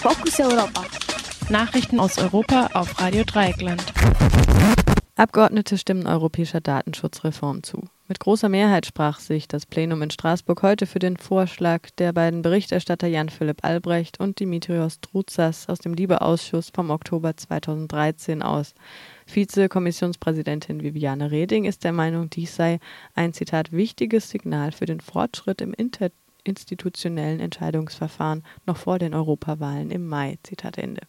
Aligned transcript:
Fokus 0.00 0.38
Europa. 0.38 0.84
Nachrichten 1.50 1.98
aus 1.98 2.18
Europa 2.18 2.70
auf 2.74 3.00
Radio 3.00 3.24
Dreieckland. 3.24 3.82
Abgeordnete 5.16 5.76
stimmen 5.76 6.06
europäischer 6.06 6.60
Datenschutzreform 6.60 7.64
zu. 7.64 7.82
Mit 8.06 8.20
großer 8.20 8.48
Mehrheit 8.48 8.86
sprach 8.86 9.18
sich 9.18 9.48
das 9.48 9.66
Plenum 9.66 10.00
in 10.02 10.10
Straßburg 10.12 10.62
heute 10.62 10.86
für 10.86 11.00
den 11.00 11.16
Vorschlag 11.16 11.90
der 11.98 12.12
beiden 12.12 12.42
Berichterstatter 12.42 13.08
Jan-Philipp 13.08 13.64
Albrecht 13.64 14.20
und 14.20 14.38
Dimitrios 14.38 15.00
Troutsas 15.00 15.68
aus 15.68 15.80
dem 15.80 15.94
Liebeausschuss 15.94 16.70
vom 16.72 16.90
Oktober 16.90 17.36
2013 17.36 18.40
aus. 18.40 18.74
Vize-Kommissionspräsidentin 19.26 20.80
Viviane 20.80 21.32
Reding 21.32 21.64
ist 21.64 21.82
der 21.82 21.92
Meinung, 21.92 22.30
dies 22.30 22.54
sei 22.54 22.78
ein 23.16 23.32
Zitat 23.32 23.72
wichtiges 23.72 24.30
Signal 24.30 24.70
für 24.70 24.86
den 24.86 25.00
Fortschritt 25.00 25.60
im 25.60 25.74
interinstitutionellen 26.48 27.40
Entscheidungsverfahren 27.40 28.42
noch 28.66 28.76
vor 28.76 28.98
den 28.98 29.14
Europawahlen 29.14 29.90
im 29.90 30.06
Mai. 30.06 30.38
Zitat 30.42 30.78
Ende. 30.78 31.02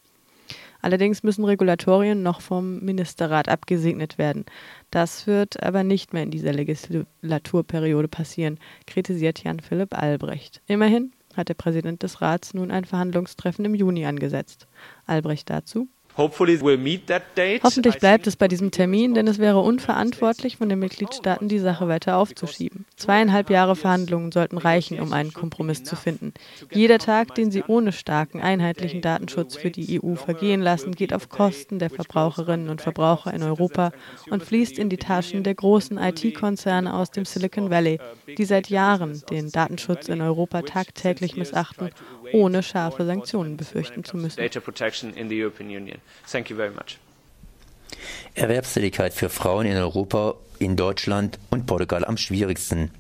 Allerdings 0.82 1.24
müssen 1.24 1.44
Regulatorien 1.44 2.24
noch 2.24 2.42
vom 2.42 2.80
Ministerrat 2.80 3.50
abgesegnet 3.50 4.18
werden. 4.18 4.46
Das 4.92 5.28
wird 5.28 5.62
aber 5.62 5.84
nicht 5.84 6.14
mehr 6.14 6.24
in 6.24 6.32
dieser 6.32 6.54
Legislaturperiode 6.54 8.08
passieren, 8.08 8.60
kritisiert 8.88 9.44
Jan 9.44 9.60
Philipp 9.60 9.98
Albrecht. 9.98 10.62
Immerhin 10.68 11.12
hat 11.36 11.50
der 11.50 11.56
Präsident 11.56 12.02
des 12.04 12.22
Rats 12.22 12.54
nun 12.54 12.72
ein 12.72 12.86
Verhandlungstreffen 12.86 13.66
im 13.66 13.76
Juni 13.76 14.06
angesetzt. 14.06 14.68
Albrecht 15.06 15.50
dazu. 15.50 15.90
Hoffentlich 16.20 17.98
bleibt 18.00 18.28
es 18.28 18.36
bei 18.36 18.50
diesem 18.50 18.72
Termin, 18.72 19.14
denn 19.14 19.26
es 19.28 19.40
wäre 19.40 19.62
unverantwortlich 19.62 20.58
von 20.58 20.68
den 20.68 20.80
Mitgliedstaaten, 20.80 21.48
die 21.48 21.60
Sache 21.60 21.88
weiter 21.88 22.18
aufzuschieben. 22.18 22.86
Zweieinhalb 22.98 23.50
Jahre 23.50 23.78
Verhandlungen 23.78 24.34
sollten 24.34 24.58
reichen, 24.58 25.00
um 25.00 25.14
einen 25.14 25.32
Kompromiss 25.32 25.86
zu 25.86 25.96
finden. 25.96 26.34
Jeder 26.72 27.00
Tag, 27.00 27.36
den 27.36 27.52
sie 27.52 27.64
ohne 27.66 27.94
starken, 27.94 28.42
einheitlichen 28.42 29.00
Datenschutz 29.02 29.56
für 29.56 29.72
die 29.72 30.02
EU 30.04 30.16
vergehen 30.16 30.62
lassen, 30.62 30.94
geht 30.94 31.14
auf 31.14 31.30
Kosten 31.30 31.80
der 31.80 31.90
Verbraucherinnen 31.90 32.68
und 32.68 32.82
Verbraucher 32.82 33.34
in 33.34 33.42
Europa 33.42 33.92
und 34.30 34.44
fließt 34.44 34.78
in 34.78 34.90
die 34.90 34.98
Taschen 34.98 35.44
der 35.44 35.56
großen 35.56 35.98
IT-Konzerne 35.98 36.94
aus 36.94 37.12
dem 37.12 37.24
Silicon 37.24 37.70
Valley, 37.70 37.98
die 38.38 38.46
seit 38.46 38.70
Jahren 38.70 39.24
den 39.30 39.52
Datenschutz 39.52 40.10
in 40.10 40.22
Europa 40.22 40.64
tagtäglich 40.64 41.38
missachten, 41.38 41.92
ohne 42.34 42.64
scharfe 42.64 43.06
Sanktionen 43.06 43.58
befürchten 43.58 44.04
zu 44.04 44.18
müssen. 44.18 44.40
Thank 46.32 46.50
you 46.50 46.56
very 46.56 46.72
much. 46.72 46.98
Erwerbstätigkeit 48.36 49.14
für 49.14 49.30
Frauen 49.30 49.66
in 49.66 49.76
Europa, 49.76 50.36
in 50.60 50.76
Deutschland 50.76 51.40
und 51.50 51.66
Portugal 51.66 52.06
am 52.06 52.18
schwierigsten. 52.18 52.92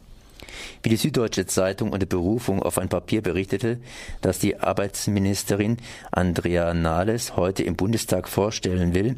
Wie 0.82 0.90
die 0.90 0.96
Süddeutsche 0.96 1.46
Zeitung 1.46 1.92
unter 1.92 2.06
Berufung 2.06 2.62
auf 2.64 2.78
ein 2.78 2.90
Papier 2.90 3.22
berichtete, 3.22 3.80
das 4.22 4.40
die 4.40 4.60
Arbeitsministerin 4.60 5.78
Andrea 6.12 6.74
Nahles 6.74 7.36
heute 7.36 7.64
im 7.64 7.76
Bundestag 7.76 8.28
vorstellen 8.28 8.94
will, 8.94 9.16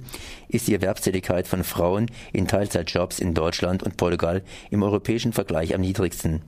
ist 0.50 0.68
die 0.68 0.74
Erwerbstätigkeit 0.74 1.48
von 1.48 1.64
Frauen 1.64 2.08
in 2.34 2.48
Teilzeitjobs 2.48 3.20
in 3.20 3.34
Deutschland 3.34 3.84
und 3.84 3.98
Portugal 3.98 4.42
im 4.70 4.84
europäischen 4.84 5.34
Vergleich 5.34 5.74
am 5.74 5.82
niedrigsten. 5.82 6.42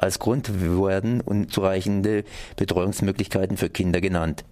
Als 0.00 0.18
Grund 0.18 0.62
werden 0.62 1.20
unzureichende 1.20 2.24
Betreuungsmöglichkeiten 2.56 3.58
für 3.58 3.68
Kinder 3.68 4.00
genannt 4.00 4.44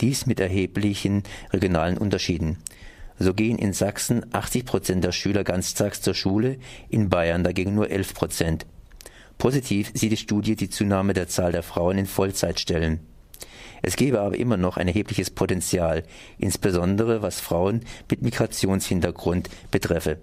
dies 0.00 0.24
mit 0.24 0.40
erheblichen 0.40 1.22
regionalen 1.52 1.98
Unterschieden. 1.98 2.56
So 3.18 3.34
gehen 3.34 3.58
in 3.58 3.74
Sachsen 3.74 4.24
80 4.32 4.64
Prozent 4.64 5.04
der 5.04 5.12
Schüler 5.12 5.44
ganztags 5.44 6.00
zur 6.00 6.14
Schule, 6.14 6.56
in 6.88 7.10
Bayern 7.10 7.44
dagegen 7.44 7.74
nur 7.74 7.90
11 7.90 8.14
Prozent. 8.14 8.66
Positiv 9.36 9.90
sieht 9.92 10.12
die 10.12 10.16
Studie 10.16 10.56
die 10.56 10.70
Zunahme 10.70 11.12
der 11.12 11.28
Zahl 11.28 11.52
der 11.52 11.62
Frauen 11.62 11.98
in 11.98 12.06
Vollzeitstellen. 12.06 13.00
Es 13.82 13.96
gebe 13.96 14.20
aber 14.20 14.38
immer 14.38 14.56
noch 14.56 14.78
ein 14.78 14.88
erhebliches 14.88 15.30
Potenzial, 15.30 16.04
insbesondere 16.38 17.20
was 17.20 17.40
Frauen 17.40 17.80
mit 18.10 18.22
Migrationshintergrund 18.22 19.50
betreffe. 19.70 20.18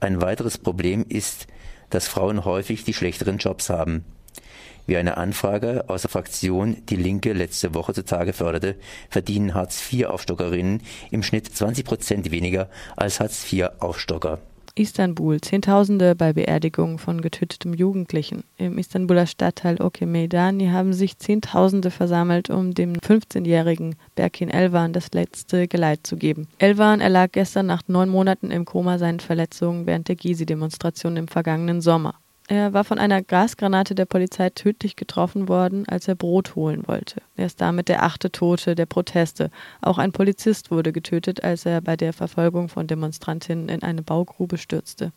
Ein 0.00 0.20
weiteres 0.20 0.58
Problem 0.58 1.04
ist, 1.06 1.46
dass 1.94 2.08
Frauen 2.08 2.44
häufig 2.44 2.82
die 2.82 2.92
schlechteren 2.92 3.38
Jobs 3.38 3.70
haben. 3.70 4.04
Wie 4.86 4.96
eine 4.96 5.16
Anfrage 5.16 5.84
aus 5.88 6.02
der 6.02 6.10
Fraktion 6.10 6.84
Die 6.88 6.96
Linke 6.96 7.32
letzte 7.32 7.72
Woche 7.72 7.94
zutage 7.94 8.32
förderte, 8.32 8.74
verdienen 9.08 9.54
Hartz-IV-Aufstockerinnen 9.54 10.82
im 11.12 11.22
Schnitt 11.22 11.54
20 11.54 11.84
Prozent 11.84 12.30
weniger 12.32 12.68
als 12.96 13.20
Hartz-IV-Aufstocker. 13.20 14.40
Istanbul. 14.76 15.40
Zehntausende 15.40 16.16
bei 16.16 16.32
Beerdigungen 16.32 16.98
von 16.98 17.20
getötetem 17.20 17.74
Jugendlichen. 17.74 18.42
Im 18.56 18.76
Istanbuler 18.76 19.26
Stadtteil 19.26 19.80
Okemeydani 19.80 20.66
haben 20.66 20.92
sich 20.92 21.18
Zehntausende 21.18 21.92
versammelt, 21.92 22.50
um 22.50 22.74
dem 22.74 22.94
15-jährigen 22.94 23.94
Berkin 24.16 24.50
Elvan 24.50 24.92
das 24.92 25.12
letzte 25.12 25.68
Geleit 25.68 26.04
zu 26.04 26.16
geben. 26.16 26.48
Elvan 26.58 27.00
erlag 27.00 27.30
gestern 27.30 27.66
nach 27.66 27.82
neun 27.86 28.08
Monaten 28.08 28.50
im 28.50 28.64
Koma 28.64 28.98
seinen 28.98 29.20
Verletzungen 29.20 29.86
während 29.86 30.08
der 30.08 30.16
Gezi-Demonstration 30.16 31.16
im 31.16 31.28
vergangenen 31.28 31.80
Sommer. 31.80 32.14
Er 32.46 32.74
war 32.74 32.84
von 32.84 32.98
einer 32.98 33.22
Gasgranate 33.22 33.94
der 33.94 34.04
Polizei 34.04 34.50
tödlich 34.50 34.96
getroffen 34.96 35.48
worden, 35.48 35.88
als 35.88 36.08
er 36.08 36.14
Brot 36.14 36.54
holen 36.56 36.86
wollte. 36.86 37.22
Er 37.36 37.46
ist 37.46 37.62
damit 37.62 37.88
der 37.88 38.02
achte 38.02 38.30
Tote 38.30 38.74
der 38.74 38.84
Proteste. 38.84 39.50
Auch 39.80 39.96
ein 39.96 40.12
Polizist 40.12 40.70
wurde 40.70 40.92
getötet, 40.92 41.42
als 41.42 41.64
er 41.64 41.80
bei 41.80 41.96
der 41.96 42.12
Verfolgung 42.12 42.68
von 42.68 42.86
Demonstrantinnen 42.86 43.70
in 43.70 43.82
eine 43.82 44.02
Baugrube 44.02 44.58
stürzte. 44.58 45.12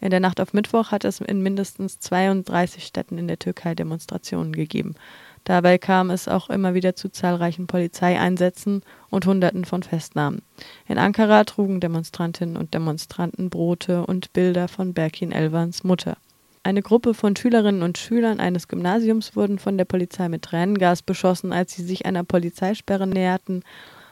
In 0.00 0.10
der 0.10 0.18
Nacht 0.18 0.40
auf 0.40 0.52
Mittwoch 0.52 0.90
hat 0.90 1.04
es 1.04 1.20
in 1.20 1.40
mindestens 1.40 2.00
32 2.00 2.84
Städten 2.84 3.18
in 3.18 3.28
der 3.28 3.38
Türkei 3.38 3.76
Demonstrationen 3.76 4.52
gegeben. 4.52 4.96
Dabei 5.44 5.78
kam 5.78 6.10
es 6.10 6.26
auch 6.26 6.50
immer 6.50 6.74
wieder 6.74 6.96
zu 6.96 7.10
zahlreichen 7.10 7.68
Polizeieinsätzen 7.68 8.82
und 9.08 9.24
Hunderten 9.24 9.64
von 9.64 9.84
Festnahmen. 9.84 10.42
In 10.88 10.98
Ankara 10.98 11.44
trugen 11.44 11.78
Demonstrantinnen 11.78 12.56
und 12.56 12.74
Demonstranten 12.74 13.50
Brote 13.50 14.04
und 14.04 14.32
Bilder 14.32 14.66
von 14.66 14.94
Berkin 14.94 15.30
Elvans 15.30 15.84
Mutter. 15.84 16.16
Eine 16.62 16.82
Gruppe 16.82 17.14
von 17.14 17.34
Schülerinnen 17.34 17.82
und 17.82 17.96
Schülern 17.96 18.38
eines 18.38 18.68
Gymnasiums 18.68 19.34
wurden 19.34 19.58
von 19.58 19.78
der 19.78 19.86
Polizei 19.86 20.28
mit 20.28 20.42
Tränengas 20.42 21.00
beschossen, 21.00 21.54
als 21.54 21.72
sie 21.72 21.82
sich 21.82 22.04
einer 22.04 22.22
Polizeisperre 22.22 23.06
näherten, 23.06 23.62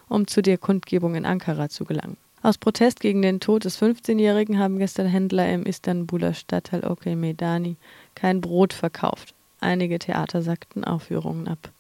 um 0.09 0.27
zu 0.27 0.41
der 0.41 0.57
Kundgebung 0.57 1.15
in 1.15 1.27
Ankara 1.27 1.69
zu 1.69 1.85
gelangen. 1.85 2.17
Aus 2.41 2.57
Protest 2.57 3.01
gegen 3.01 3.21
den 3.21 3.41
Tod 3.41 3.67
des 3.67 3.81
15-Jährigen 3.83 4.59
haben 4.59 4.79
gestern 4.79 5.07
Händler 5.07 5.53
im 5.53 5.65
Istanbuler 5.65 6.33
Stadtteil 6.33 6.85
Okay 6.85 7.17
Medani 7.17 7.77
kein 8.15 8.41
Brot 8.41 8.73
verkauft. 8.73 9.35
Einige 9.61 9.99
Theater 9.99 10.41
sagten 10.41 10.85
Aufführungen 10.85 11.49
ab. 11.49 11.71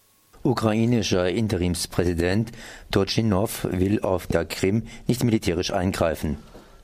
Ukrainischer 0.42 1.30
Interimspräsident 1.30 2.52
Turchinov 2.90 3.66
will 3.70 4.02
auf 4.02 4.26
der 4.26 4.44
Krim 4.44 4.82
nicht 5.06 5.24
militärisch 5.24 5.72
eingreifen. 5.72 6.36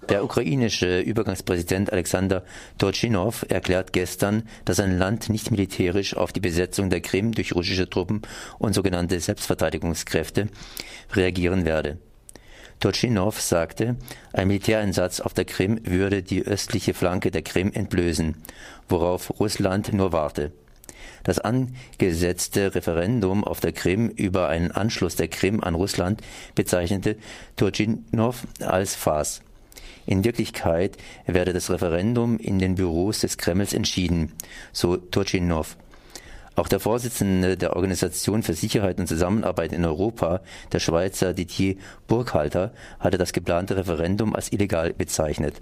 Der 0.09 0.22
ukrainische 0.22 1.00
Übergangspräsident 1.00 1.92
Alexander 1.92 2.44
Turchinov 2.78 3.47
erklärt 3.48 3.92
gestern, 3.92 4.42
dass 4.65 4.76
sein 4.76 4.98
Land 4.98 5.31
nicht 5.31 5.50
militärisch 5.50 6.15
auf 6.15 6.32
die 6.32 6.41
Besetzung 6.41 6.91
der 6.91 7.00
Krim 7.00 7.32
durch 7.32 7.54
russische 7.54 7.88
Truppen 7.88 8.22
und 8.59 8.75
sogenannte 8.75 9.19
Selbstverteidigungskräfte 9.19 10.48
reagieren 11.12 11.64
werde. 11.64 11.98
Turchinov 12.81 13.41
sagte, 13.41 13.97
ein 14.32 14.48
Militäreinsatz 14.48 15.20
auf 15.20 15.32
der 15.32 15.47
Krim 15.47 15.81
würde 15.84 16.22
die 16.22 16.43
östliche 16.43 16.93
Flanke 16.93 17.31
der 17.31 17.43
Krim 17.43 17.72
entblößen, 17.72 18.37
worauf 18.88 19.41
Russland 19.41 19.93
nur 19.94 20.12
warte. 20.12 20.53
Das 21.22 21.38
angesetzte 21.38 22.75
Referendum 22.75 23.43
auf 23.44 23.60
der 23.60 23.72
Krim 23.72 24.09
über 24.10 24.48
einen 24.48 24.70
Anschluss 24.70 25.16
der 25.16 25.28
Krim 25.28 25.62
an 25.62 25.75
Russland 25.75 26.20
bezeichnete 26.54 27.16
Turchinov 27.56 28.47
als 28.60 28.94
Farce. 28.94 29.41
In 30.06 30.24
Wirklichkeit 30.24 30.96
werde 31.26 31.52
das 31.52 31.70
Referendum 31.70 32.38
in 32.38 32.58
den 32.58 32.74
Büros 32.74 33.20
des 33.20 33.38
Kremls 33.38 33.72
entschieden, 33.72 34.32
so 34.72 34.96
Turchinov. 34.96 35.76
Auch 36.56 36.68
der 36.68 36.78
Vorsitzende 36.78 37.56
der 37.56 37.74
Organisation 37.74 38.44
für 38.44 38.54
Sicherheit 38.54 39.00
und 39.00 39.08
Zusammenarbeit 39.08 39.72
in 39.72 39.84
Europa, 39.84 40.40
der 40.72 40.78
Schweizer 40.78 41.34
Didier 41.34 41.76
Burkhalter, 42.06 42.72
hatte 43.00 43.19
das 43.19 43.32
geplante 43.32 43.76
Referendum 43.76 44.36
als 44.36 44.52
illegal 44.52 44.92
bezeichnet. 44.92 45.60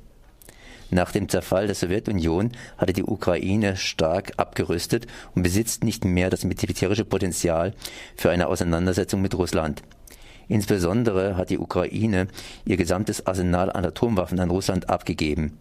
Nach 0.90 1.10
dem 1.10 1.30
Zerfall 1.30 1.66
der 1.66 1.75
Sowjetunion 1.75 2.52
hatte 2.76 2.92
die 2.92 3.04
Ukraine 3.04 3.78
stark 3.78 4.32
abgerüstet 4.36 5.06
und 5.34 5.42
besitzt 5.42 5.84
nicht 5.84 6.04
mehr 6.04 6.28
das 6.28 6.44
militärische 6.44 7.06
Potenzial 7.06 7.72
für 8.14 8.28
eine 8.30 8.48
Auseinandersetzung 8.48 9.22
mit 9.22 9.34
Russland. 9.34 9.82
Insbesondere 10.48 11.36
hat 11.36 11.50
die 11.50 11.58
Ukraine 11.58 12.28
ihr 12.64 12.76
gesamtes 12.76 13.26
Arsenal 13.26 13.70
an 13.70 13.84
Atomwaffen 13.84 14.40
an 14.40 14.50
Russland 14.50 14.88
abgegeben. 14.88 15.58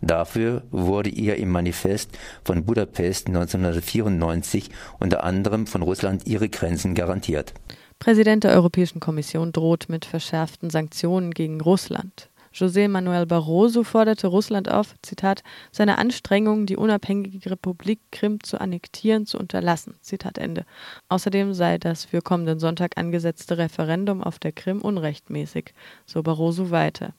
Dafür 0.00 0.62
wurde 0.70 1.10
ihr 1.10 1.36
im 1.36 1.50
Manifest 1.50 2.10
von 2.44 2.64
Budapest 2.64 3.28
1994 3.28 4.70
unter 4.98 5.22
anderem 5.22 5.66
von 5.66 5.82
Russland 5.82 6.26
ihre 6.26 6.48
Grenzen 6.48 6.94
garantiert. 6.94 7.54
Präsident 8.00 8.42
der 8.42 8.50
Europäischen 8.52 8.98
Kommission 8.98 9.52
droht 9.52 9.88
mit 9.88 10.04
verschärften 10.04 10.70
Sanktionen 10.70 11.30
gegen 11.30 11.60
Russland. 11.60 12.30
José 12.52 12.88
Manuel 12.88 13.26
Barroso 13.26 13.82
forderte 13.82 14.26
Russland 14.26 14.70
auf, 14.70 14.94
Zitat, 15.02 15.42
seine 15.70 15.98
Anstrengungen, 15.98 16.66
die 16.66 16.76
unabhängige 16.76 17.50
Republik 17.50 18.00
Krim 18.10 18.42
zu 18.42 18.60
annektieren, 18.60 19.26
zu 19.26 19.38
unterlassen. 19.38 19.94
Zitat 20.00 20.38
Ende. 20.38 20.64
Außerdem 21.08 21.54
sei 21.54 21.78
das 21.78 22.04
für 22.04 22.20
kommenden 22.20 22.58
Sonntag 22.58 22.98
angesetzte 22.98 23.58
Referendum 23.58 24.22
auf 24.22 24.38
der 24.38 24.52
Krim 24.52 24.82
unrechtmäßig, 24.82 25.72
so 26.06 26.22
Barroso 26.22 26.70
weiter. 26.70 27.14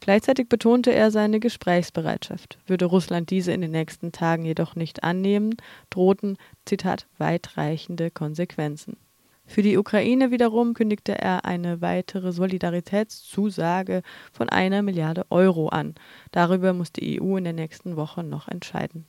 Gleichzeitig 0.00 0.48
betonte 0.48 0.92
er 0.92 1.10
seine 1.10 1.40
Gesprächsbereitschaft. 1.40 2.58
Würde 2.66 2.86
Russland 2.86 3.30
diese 3.30 3.52
in 3.52 3.60
den 3.60 3.72
nächsten 3.72 4.12
Tagen 4.12 4.44
jedoch 4.44 4.74
nicht 4.74 5.04
annehmen, 5.04 5.56
drohten, 5.90 6.38
Zitat, 6.64 7.06
weitreichende 7.18 8.10
Konsequenzen. 8.10 8.96
Für 9.46 9.62
die 9.62 9.78
Ukraine 9.78 10.30
wiederum 10.30 10.74
kündigte 10.74 11.16
er 11.18 11.44
eine 11.44 11.80
weitere 11.80 12.32
Solidaritätszusage 12.32 14.02
von 14.32 14.48
einer 14.48 14.82
Milliarde 14.82 15.24
Euro 15.30 15.68
an. 15.68 15.94
Darüber 16.32 16.72
muss 16.72 16.92
die 16.92 17.20
EU 17.20 17.36
in 17.36 17.44
der 17.44 17.52
nächsten 17.52 17.96
Woche 17.96 18.22
noch 18.24 18.48
entscheiden. 18.48 19.06